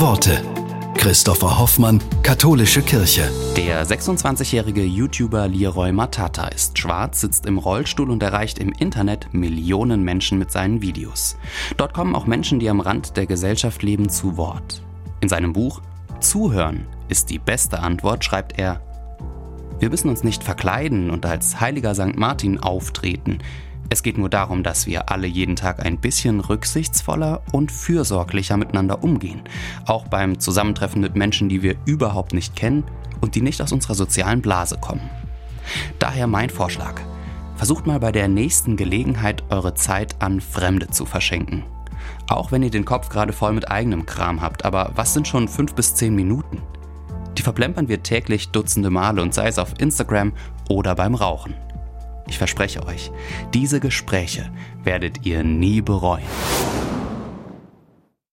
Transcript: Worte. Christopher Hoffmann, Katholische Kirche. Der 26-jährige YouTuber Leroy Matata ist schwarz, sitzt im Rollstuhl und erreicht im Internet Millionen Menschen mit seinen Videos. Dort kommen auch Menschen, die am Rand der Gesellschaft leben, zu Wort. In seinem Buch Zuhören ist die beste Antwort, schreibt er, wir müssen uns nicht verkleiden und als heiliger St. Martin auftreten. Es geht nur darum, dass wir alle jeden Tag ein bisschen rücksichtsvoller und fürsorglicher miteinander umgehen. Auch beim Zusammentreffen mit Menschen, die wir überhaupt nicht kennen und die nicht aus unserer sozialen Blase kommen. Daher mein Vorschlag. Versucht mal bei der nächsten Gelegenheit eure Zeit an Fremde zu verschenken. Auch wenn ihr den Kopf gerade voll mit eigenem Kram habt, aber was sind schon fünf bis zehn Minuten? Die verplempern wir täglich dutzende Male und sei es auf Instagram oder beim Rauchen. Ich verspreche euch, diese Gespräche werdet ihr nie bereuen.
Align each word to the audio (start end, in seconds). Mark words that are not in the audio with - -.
Worte. 0.00 0.42
Christopher 0.94 1.58
Hoffmann, 1.58 2.02
Katholische 2.22 2.82
Kirche. 2.82 3.30
Der 3.56 3.86
26-jährige 3.86 4.84
YouTuber 4.84 5.48
Leroy 5.48 5.90
Matata 5.92 6.48
ist 6.48 6.78
schwarz, 6.78 7.22
sitzt 7.22 7.46
im 7.46 7.56
Rollstuhl 7.56 8.10
und 8.10 8.22
erreicht 8.22 8.58
im 8.58 8.72
Internet 8.72 9.32
Millionen 9.32 10.02
Menschen 10.02 10.38
mit 10.38 10.50
seinen 10.50 10.82
Videos. 10.82 11.38
Dort 11.78 11.94
kommen 11.94 12.14
auch 12.14 12.26
Menschen, 12.26 12.58
die 12.58 12.68
am 12.68 12.80
Rand 12.80 13.16
der 13.16 13.26
Gesellschaft 13.26 13.82
leben, 13.82 14.10
zu 14.10 14.36
Wort. 14.36 14.82
In 15.20 15.30
seinem 15.30 15.54
Buch 15.54 15.80
Zuhören 16.20 16.86
ist 17.08 17.30
die 17.30 17.38
beste 17.38 17.80
Antwort, 17.80 18.22
schreibt 18.22 18.58
er, 18.58 18.82
wir 19.78 19.88
müssen 19.88 20.10
uns 20.10 20.24
nicht 20.24 20.44
verkleiden 20.44 21.10
und 21.10 21.24
als 21.24 21.60
heiliger 21.60 21.94
St. 21.94 22.16
Martin 22.16 22.58
auftreten. 22.58 23.38
Es 23.88 24.02
geht 24.02 24.18
nur 24.18 24.28
darum, 24.28 24.62
dass 24.62 24.86
wir 24.86 25.10
alle 25.10 25.26
jeden 25.26 25.54
Tag 25.54 25.84
ein 25.84 25.98
bisschen 25.98 26.40
rücksichtsvoller 26.40 27.42
und 27.52 27.70
fürsorglicher 27.70 28.56
miteinander 28.56 29.04
umgehen. 29.04 29.42
Auch 29.86 30.08
beim 30.08 30.40
Zusammentreffen 30.40 31.00
mit 31.00 31.14
Menschen, 31.14 31.48
die 31.48 31.62
wir 31.62 31.76
überhaupt 31.84 32.32
nicht 32.32 32.56
kennen 32.56 32.84
und 33.20 33.34
die 33.34 33.42
nicht 33.42 33.62
aus 33.62 33.72
unserer 33.72 33.94
sozialen 33.94 34.42
Blase 34.42 34.78
kommen. 34.78 35.08
Daher 35.98 36.26
mein 36.26 36.50
Vorschlag. 36.50 37.00
Versucht 37.56 37.86
mal 37.86 38.00
bei 38.00 38.12
der 38.12 38.28
nächsten 38.28 38.76
Gelegenheit 38.76 39.42
eure 39.50 39.74
Zeit 39.74 40.16
an 40.20 40.40
Fremde 40.40 40.88
zu 40.88 41.06
verschenken. 41.06 41.64
Auch 42.28 42.52
wenn 42.52 42.62
ihr 42.62 42.70
den 42.70 42.84
Kopf 42.84 43.08
gerade 43.08 43.32
voll 43.32 43.52
mit 43.52 43.70
eigenem 43.70 44.04
Kram 44.04 44.42
habt, 44.42 44.64
aber 44.64 44.92
was 44.94 45.14
sind 45.14 45.26
schon 45.26 45.48
fünf 45.48 45.74
bis 45.74 45.94
zehn 45.94 46.14
Minuten? 46.14 46.60
Die 47.38 47.42
verplempern 47.42 47.88
wir 47.88 48.02
täglich 48.02 48.50
dutzende 48.50 48.90
Male 48.90 49.22
und 49.22 49.32
sei 49.32 49.48
es 49.48 49.58
auf 49.58 49.74
Instagram 49.78 50.32
oder 50.68 50.94
beim 50.94 51.14
Rauchen. 51.14 51.54
Ich 52.26 52.38
verspreche 52.38 52.84
euch, 52.86 53.10
diese 53.54 53.80
Gespräche 53.80 54.50
werdet 54.82 55.24
ihr 55.26 55.44
nie 55.44 55.80
bereuen. 55.80 56.24